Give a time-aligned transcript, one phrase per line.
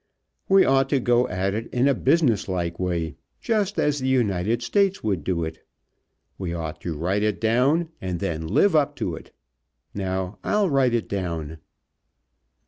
[0.49, 4.63] We ought to go at it in a business like way, just as the United
[4.63, 5.63] States would do it.
[6.39, 9.31] We ought to write it down, and then live up to it.
[9.93, 11.59] Now, I'll write it down."